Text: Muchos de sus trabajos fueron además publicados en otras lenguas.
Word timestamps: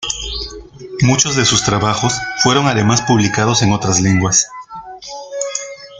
Muchos 1.03 1.35
de 1.35 1.45
sus 1.45 1.63
trabajos 1.63 2.15
fueron 2.41 2.65
además 2.65 3.03
publicados 3.03 3.61
en 3.61 3.71
otras 3.71 4.01
lenguas. 4.01 4.49